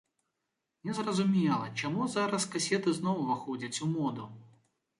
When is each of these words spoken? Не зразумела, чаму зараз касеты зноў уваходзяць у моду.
Не 0.89 0.95
зразумела, 0.99 1.67
чаму 1.83 2.09
зараз 2.15 2.49
касеты 2.55 2.97
зноў 3.01 3.23
уваходзяць 3.27 3.73
у 3.87 3.91
моду. 3.95 4.31